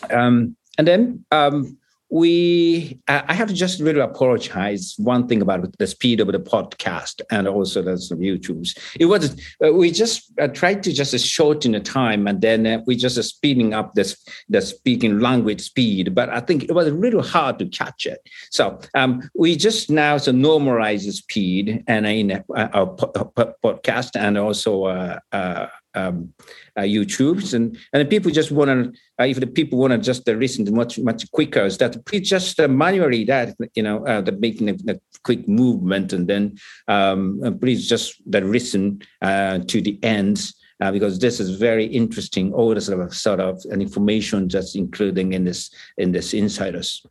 Um, 0.10 0.56
and 0.78 0.88
then 0.88 1.26
um, 1.32 1.78
we 2.12 3.00
i 3.08 3.34
have 3.34 3.48
to 3.48 3.54
just 3.54 3.80
really 3.80 4.02
apologize 4.02 4.96
one 4.98 5.28
thing 5.28 5.42
about 5.42 5.78
the 5.78 5.88
speed 5.88 6.20
of 6.20 6.28
the 6.28 6.40
podcast 6.40 7.22
and 7.32 7.48
also 7.48 7.82
the 7.82 7.92
youtube's. 7.92 8.76
It 9.00 9.06
was 9.06 9.36
uh, 9.66 9.72
we 9.74 9.92
just 9.92 10.32
uh, 10.40 10.48
tried 10.48 10.84
to 10.84 10.94
just 10.94 11.18
shorten 11.26 11.72
the 11.72 11.80
time 11.80 12.28
and 12.28 12.42
then 12.42 12.68
uh, 12.68 12.82
we 12.86 12.96
just 12.96 13.18
uh, 13.18 13.24
speeding 13.24 13.74
up 13.74 13.96
this 13.96 14.18
the 14.50 14.62
speaking 14.62 15.20
language 15.20 15.62
speed 15.62 16.14
but 16.14 16.30
i 16.30 16.40
think 16.40 16.64
it 16.64 16.74
was 16.74 16.90
really 16.92 17.22
hard 17.28 17.60
to 17.60 17.66
catch 17.66 18.06
it. 18.06 18.22
So 18.52 18.80
um, 18.94 19.30
we 19.34 19.56
just 19.56 19.90
now 19.90 20.18
so 20.18 20.32
normalize 20.32 21.06
the 21.06 21.12
speed 21.12 21.84
and 21.88 22.06
in 22.06 22.32
uh, 22.32 22.44
our 22.74 22.88
podcast 22.88 24.12
and 24.16 24.38
also 24.38 24.86
uh, 25.32 25.68
um, 25.96 26.34
uh, 26.78 26.82
YouTube's. 26.82 27.54
And 27.54 27.78
and 27.94 28.10
people 28.10 28.32
just 28.32 28.52
want 28.52 28.70
to 28.70 28.92
uh, 29.20 29.26
if 29.26 29.40
the 29.40 29.48
people 29.48 29.80
want 29.80 29.92
to 29.92 29.98
just 29.98 30.28
uh, 30.28 30.34
listen 30.34 30.72
much 30.74 31.00
much 31.00 31.30
quicker 31.32 31.66
is 31.66 31.78
that 31.78 32.04
please 32.06 32.30
just 32.30 32.60
uh, 32.60 32.68
manually 32.68 33.24
that 33.26 33.56
you 33.76 33.84
know 33.84 34.06
uh, 34.06 34.22
the 34.22 34.32
making 34.32 34.70
a, 34.70 34.92
a, 34.92 35.00
quick 35.24 35.48
movement 35.48 36.14
and 36.14 36.28
then 36.28 36.58
um, 36.88 37.40
please 37.62 37.88
just 37.88 38.22
that 38.32 38.44
listen 38.44 39.00
uh, 39.22 39.60
to 39.68 39.82
the 39.82 40.00
end 40.04 40.52
uh, 40.82 40.92
because 40.92 41.20
this 41.20 41.40
is 41.40 41.58
very 41.58 41.86
interesting 41.86 42.52
all 42.54 42.74
the 42.74 42.82
sort 42.82 43.00
of 43.00 43.14
sort 43.14 43.40
of 43.40 43.64
information 43.72 44.50
just 44.50 44.76
including 44.76 45.34
in 45.34 45.44
this 45.44 45.70
in 45.98 46.12
this 46.12 46.34
insiders 46.34 47.06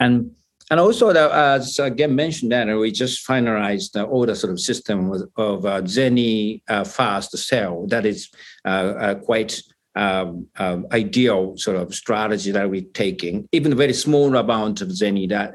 and 0.00 0.30
and 0.70 0.80
also, 0.80 1.12
the, 1.12 1.32
as 1.32 1.78
again 1.78 2.14
mentioned, 2.14 2.52
that 2.52 2.66
we 2.66 2.90
just 2.90 3.26
finalized 3.26 3.96
all 4.08 4.26
the 4.26 4.34
sort 4.34 4.52
of 4.52 4.60
system 4.60 5.12
of, 5.12 5.22
of 5.36 5.66
uh, 5.66 5.82
Zeni 5.82 6.62
uh, 6.68 6.84
fast 6.84 7.36
sell. 7.36 7.86
That 7.86 8.06
is 8.06 8.30
uh, 8.64 9.16
quite 9.16 9.60
um, 9.96 10.46
um, 10.56 10.86
ideal 10.90 11.56
sort 11.56 11.76
of 11.76 11.94
strategy 11.94 12.50
that 12.50 12.68
we're 12.68 12.82
taking. 12.94 13.48
Even 13.52 13.72
a 13.72 13.76
very 13.76 13.92
small 13.92 14.34
amount 14.36 14.80
of 14.80 14.88
Zeni 14.88 15.28
that 15.28 15.54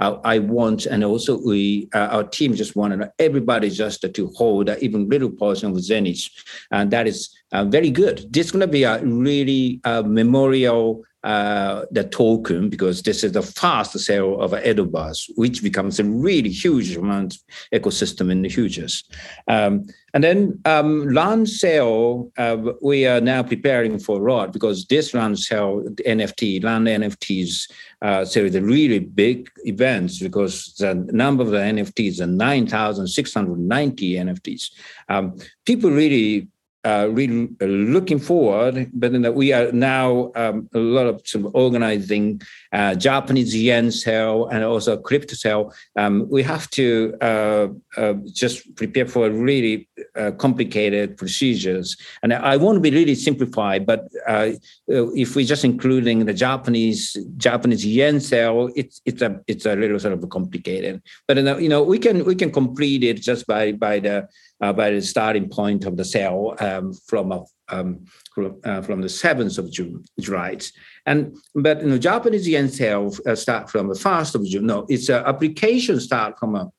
uh, 0.00 0.16
I 0.24 0.38
want, 0.38 0.86
and 0.86 1.04
also 1.04 1.40
we 1.40 1.88
uh, 1.94 2.08
our 2.10 2.24
team 2.24 2.54
just 2.54 2.76
wanted 2.76 3.10
everybody 3.18 3.70
just 3.70 4.02
to 4.02 4.26
hold 4.36 4.70
even 4.80 5.08
little 5.08 5.30
portion 5.30 5.70
of 5.70 5.76
Zenis, 5.76 6.30
and 6.70 6.90
that 6.90 7.06
is 7.06 7.34
uh, 7.52 7.64
very 7.64 7.90
good. 7.90 8.32
This 8.32 8.46
is 8.46 8.52
going 8.52 8.60
to 8.60 8.66
be 8.66 8.84
a 8.84 9.02
really 9.04 9.80
uh, 9.84 10.02
memorial 10.02 11.04
uh, 11.22 11.84
the 11.90 12.04
token 12.04 12.70
because 12.70 13.02
this 13.02 13.22
is 13.22 13.32
the 13.32 13.42
first 13.42 13.98
sale 13.98 14.40
of 14.40 14.52
Edoverse, 14.52 15.30
which 15.34 15.62
becomes 15.62 16.00
a 16.00 16.04
really 16.04 16.48
huge 16.48 16.96
amount 16.96 17.36
ecosystem 17.74 18.32
in 18.32 18.40
the 18.40 18.48
futures. 18.48 19.04
Um, 19.46 19.84
and 20.14 20.24
then 20.24 20.58
um, 20.64 21.08
land 21.10 21.46
sale, 21.48 22.32
uh, 22.38 22.56
we 22.80 23.06
are 23.06 23.20
now 23.20 23.42
preparing 23.42 23.98
for 23.98 24.18
lot 24.18 24.52
because 24.52 24.86
this 24.86 25.12
land 25.12 25.38
sale, 25.38 25.82
NFT, 26.06 26.64
land 26.64 26.86
NFTs, 26.86 27.70
uh, 28.00 28.24
so 28.24 28.48
the 28.48 28.62
really 28.62 29.00
big 29.00 29.50
events 29.64 30.20
because 30.20 30.74
the 30.78 30.94
number 30.94 31.42
of 31.42 31.50
the 31.50 31.58
NFTs 31.58 32.20
are 32.20 32.26
9,690 32.26 34.14
NFTs. 34.14 34.70
Um, 35.10 35.36
people 35.66 35.90
really 35.90 36.48
uh, 36.84 37.08
really 37.10 37.48
uh, 37.60 37.66
looking 37.66 38.18
forward, 38.18 38.90
but 38.94 39.12
then 39.12 39.34
we 39.34 39.52
are 39.52 39.70
now 39.72 40.32
um, 40.34 40.68
a 40.74 40.78
lot 40.78 41.06
of 41.06 41.20
organizing 41.54 42.40
uh, 42.72 42.94
Japanese 42.94 43.54
yen 43.54 43.90
sale 43.90 44.46
and 44.46 44.64
also 44.64 44.96
crypto 44.96 45.34
sale. 45.34 45.74
Um, 45.96 46.26
we 46.30 46.42
have 46.42 46.70
to 46.70 47.14
uh, 47.20 47.68
uh, 47.96 48.14
just 48.32 48.74
prepare 48.76 49.06
for 49.06 49.26
a 49.26 49.30
really 49.30 49.89
uh, 50.16 50.30
complicated 50.32 51.16
procedures. 51.16 51.96
And 52.22 52.32
I 52.32 52.56
won't 52.56 52.82
be 52.82 52.90
really 52.90 53.14
simplified, 53.14 53.86
but 53.86 54.08
uh, 54.26 54.52
if 54.86 55.36
we're 55.36 55.46
just 55.46 55.64
including 55.64 56.24
the 56.26 56.34
Japanese 56.34 57.16
Japanese 57.36 57.84
yen 57.84 58.20
cell, 58.20 58.70
it's 58.76 59.00
it's 59.04 59.22
a 59.22 59.40
it's 59.46 59.66
a 59.66 59.76
little 59.76 59.98
sort 59.98 60.14
of 60.14 60.28
complicated. 60.28 61.02
But 61.26 61.36
you 61.60 61.68
know 61.68 61.82
we 61.82 61.98
can 61.98 62.24
we 62.24 62.34
can 62.34 62.50
complete 62.50 63.04
it 63.04 63.20
just 63.20 63.46
by 63.46 63.72
by 63.72 64.00
the 64.00 64.28
uh, 64.60 64.72
by 64.72 64.90
the 64.90 65.02
starting 65.02 65.48
point 65.48 65.84
of 65.84 65.96
the 65.96 66.04
cell 66.04 66.54
um, 66.60 66.92
from 67.06 67.32
a 67.32 67.42
um, 67.70 68.04
from, 68.34 68.60
uh, 68.64 68.82
from 68.82 69.00
the 69.00 69.08
7th 69.08 69.58
of 69.58 69.70
June, 69.70 70.04
right? 70.28 70.70
And 71.06 71.36
but 71.54 71.82
you 71.82 71.88
know, 71.88 71.98
Japanese 71.98 72.48
yen 72.48 72.68
sale 72.68 73.14
uh, 73.26 73.34
start 73.34 73.70
from 73.70 73.88
the 73.88 73.94
1st 73.94 74.34
of 74.34 74.44
June. 74.44 74.66
No, 74.66 74.86
it's 74.88 75.08
uh, 75.08 75.22
application 75.26 76.00
start 76.00 76.38
from 76.38 76.56
a, 76.56 76.70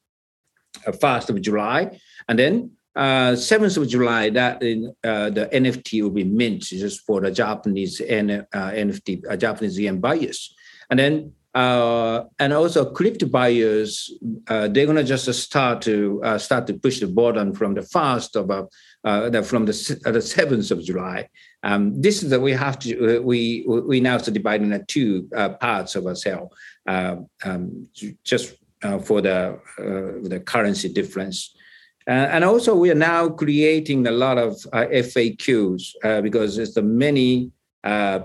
a 0.86 0.92
1st 0.92 1.30
of 1.30 1.42
July, 1.42 2.00
and 2.28 2.38
then 2.38 2.72
uh, 2.96 3.32
7th 3.34 3.78
of 3.78 3.88
July, 3.88 4.30
that 4.30 4.58
uh, 4.58 5.30
the 5.30 5.50
NFT 5.54 6.02
will 6.04 6.10
be 6.10 6.24
mint 6.24 6.64
just 6.64 7.02
for 7.06 7.22
the 7.22 7.32
Japanese 7.32 8.02
N, 8.02 8.32
uh, 8.32 8.72
NFT, 8.72 9.24
uh, 9.30 9.38
Japanese 9.38 9.80
yen 9.80 10.00
buyers. 10.00 10.54
And 10.90 11.00
then 11.00 11.34
uh, 11.54 12.24
and 12.40 12.54
also 12.54 12.92
crypto 12.92 13.26
buyers, 13.26 14.10
uh, 14.48 14.70
they're 14.70 14.86
gonna 14.86 15.04
just 15.04 15.32
start 15.34 15.82
to 15.82 16.22
uh, 16.24 16.38
start 16.38 16.66
to 16.68 16.74
push 16.74 17.02
the 17.02 17.08
button 17.08 17.54
from 17.54 17.74
the 17.74 17.82
first 17.82 18.38
of 18.38 18.50
uh, 18.50 18.64
uh 19.04 19.42
from 19.42 19.66
the 19.66 20.02
uh, 20.06 20.12
the 20.12 20.22
seventh 20.22 20.72
of 20.72 20.82
July. 20.82 21.28
Um, 21.64 22.02
this 22.02 22.24
is 22.24 22.30
that 22.30 22.40
we 22.40 22.54
have 22.54 22.80
to 22.80 23.18
uh, 23.18 23.22
we 23.22 23.66
we 23.68 24.00
now 24.00 24.18
to 24.18 24.32
divide 24.32 24.62
into 24.62 24.80
two 24.86 25.28
parts 25.60 25.96
of 25.96 26.06
our 26.06 26.16
cell, 26.16 26.54
um, 26.88 27.28
just 28.24 28.56
for 29.04 29.22
the 29.22 29.60
the 29.78 30.42
currency 30.46 30.88
difference. 30.88 31.54
Uh, 32.12 32.28
and 32.34 32.44
also, 32.44 32.76
we 32.76 32.92
are 32.92 33.04
now 33.14 33.30
creating 33.30 34.06
a 34.06 34.12
lot 34.12 34.38
of 34.38 34.52
uh, 34.74 34.86
FAQs 34.92 35.96
uh, 36.04 36.20
because 36.20 36.58
there's 36.58 36.74
the 36.74 36.82
many 36.82 37.50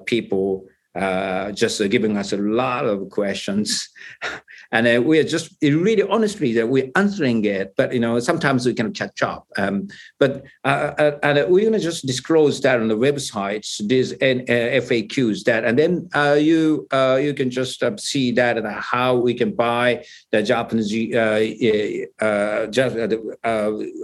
people 0.07 0.67
uh, 0.97 1.53
just 1.53 1.81
uh, 1.81 1.89
giving 1.89 2.17
us 2.17 2.33
a 2.33 2.39
lot 2.39 2.87
of 2.87 3.11
questions. 3.11 3.89
and 4.73 4.87
uh, 4.87 5.03
we 5.03 5.19
are 5.19 5.25
just 5.25 5.55
really 5.63 6.03
honestly 6.03 6.53
that 6.55 6.69
we're 6.69 6.91
answering 6.97 7.45
it, 7.45 7.75
but 7.77 7.93
you 7.93 8.01
know 8.01 8.19
sometimes 8.19 8.65
we 8.65 8.73
can 8.73 8.93
catch 8.93 9.23
up. 9.23 9.47
Um, 9.59 9.89
but 10.19 10.45
uh, 10.65 10.95
uh, 10.99 11.19
and 11.23 11.51
we're 11.51 11.71
to 11.73 11.79
just 11.79 12.07
disclose 12.07 12.61
that 12.63 12.81
on 12.81 12.89
the 12.89 12.97
website, 12.97 13.67
these 13.87 14.15
FAQs 14.15 15.45
that, 15.45 15.65
and 15.65 15.79
then 15.79 16.09
you 16.43 16.87
you 17.21 17.35
can 17.35 17.51
just 17.51 17.83
see 18.01 18.33
that 18.33 18.57
and 18.57 18.67
how 18.67 19.17
we 19.17 19.35
can 19.35 19.53
buy 19.55 20.05
the 20.33 20.43
Japanese 20.43 20.93
just, 22.71 22.97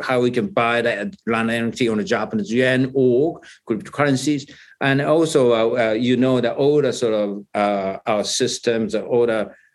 how 0.02 0.20
we 0.20 0.30
can 0.30 0.48
buy 0.48 0.82
the 0.82 1.16
land 1.26 1.48
NFT 1.50 1.90
on 1.90 1.98
the 1.98 2.04
Japanese 2.04 2.52
yen 2.52 2.90
or 2.94 3.40
cryptocurrencies 3.68 4.50
and 4.82 5.00
also 5.00 5.52
uh, 5.52 5.90
uh, 5.90 5.92
you 5.92 6.16
know 6.16 6.40
the 6.40 6.54
sort 6.92 7.14
of 7.14 7.46
uh, 7.54 7.98
our 8.04 8.24
systems, 8.24 8.92
the 8.92 9.04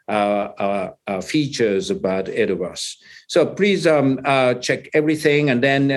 uh, 0.10 0.92
uh, 1.08 1.22
features 1.22 1.90
about 1.90 2.26
Edoverse. 2.26 2.96
So 3.28 3.46
please 3.46 3.88
um, 3.88 4.20
uh, 4.26 4.54
check 4.56 4.90
everything. 4.94 5.50
And 5.50 5.64
then 5.64 5.88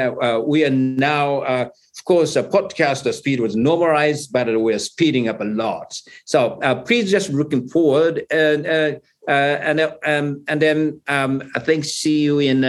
we 0.46 0.64
are 0.64 0.70
now, 0.70 1.42
of 1.42 2.04
course, 2.04 2.34
the 2.34 2.42
podcast 2.42 3.04
the 3.04 3.12
speed 3.12 3.38
was 3.40 3.54
normalized, 3.54 4.32
but 4.32 4.48
we're 4.60 4.80
speeding 4.80 5.28
up 5.28 5.40
a 5.40 5.44
lot. 5.44 6.00
So 6.24 6.58
please 6.86 7.10
just 7.10 7.30
looking 7.30 7.68
forward 7.68 8.24
and 8.30 8.66
and 9.28 9.80
um, 9.80 10.44
and 10.48 10.60
then 10.60 11.00
um, 11.06 11.48
I 11.54 11.60
think 11.60 11.84
see 11.84 12.20
you 12.22 12.40
in 12.40 12.62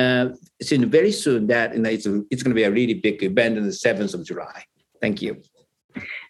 soon 0.62 0.90
very 0.92 1.12
soon. 1.12 1.48
That 1.48 1.76
know, 1.76 1.90
it's 1.90 2.06
it's 2.30 2.44
going 2.44 2.52
to 2.52 2.62
be 2.62 2.64
a 2.64 2.72
really 2.72 2.96
big 2.96 3.24
event 3.24 3.58
on 3.58 3.66
the 3.66 3.74
seventh 3.74 4.14
of 4.14 4.26
July. 4.26 4.66
Thank 5.02 5.24
you. 5.24 5.42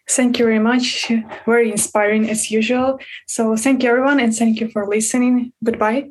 Thank 0.08 0.38
you 0.38 0.44
very 0.44 0.58
much. 0.58 1.10
Very 1.46 1.70
inspiring 1.70 2.28
as 2.28 2.50
usual. 2.50 2.98
So, 3.26 3.56
thank 3.56 3.82
you, 3.82 3.90
everyone, 3.90 4.20
and 4.20 4.34
thank 4.34 4.60
you 4.60 4.68
for 4.68 4.86
listening. 4.86 5.52
Goodbye. 5.64 6.10